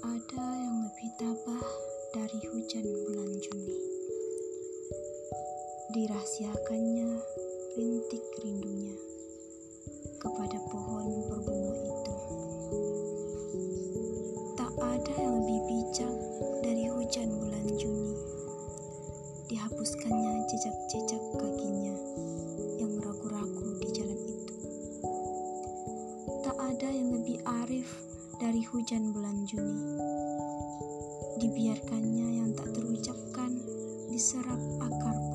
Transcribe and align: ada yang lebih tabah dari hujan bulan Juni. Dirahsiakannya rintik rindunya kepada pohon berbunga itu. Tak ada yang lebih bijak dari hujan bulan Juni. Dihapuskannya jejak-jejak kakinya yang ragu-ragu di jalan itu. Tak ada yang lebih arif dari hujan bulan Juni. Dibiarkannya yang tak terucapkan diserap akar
ada 0.00 0.44
yang 0.56 0.88
lebih 0.88 1.12
tabah 1.20 1.66
dari 2.16 2.40
hujan 2.48 2.86
bulan 2.88 3.30
Juni. 3.36 3.76
Dirahsiakannya 5.92 7.10
rintik 7.76 8.24
rindunya 8.40 8.96
kepada 10.16 10.56
pohon 10.72 11.04
berbunga 11.28 11.76
itu. 11.84 12.14
Tak 14.56 14.72
ada 14.80 15.14
yang 15.20 15.44
lebih 15.44 15.60
bijak 15.68 16.14
dari 16.64 16.88
hujan 16.88 17.28
bulan 17.36 17.66
Juni. 17.76 18.16
Dihapuskannya 19.52 20.48
jejak-jejak 20.48 21.22
kakinya 21.36 21.96
yang 22.80 22.92
ragu-ragu 23.04 23.68
di 23.84 23.88
jalan 23.92 24.16
itu. 24.16 24.54
Tak 26.40 26.56
ada 26.56 26.88
yang 26.88 27.12
lebih 27.20 27.36
arif 27.44 28.09
dari 28.40 28.64
hujan 28.64 29.12
bulan 29.12 29.44
Juni. 29.44 30.00
Dibiarkannya 31.36 32.40
yang 32.40 32.56
tak 32.56 32.72
terucapkan 32.72 33.52
diserap 34.08 34.56
akar 34.80 35.29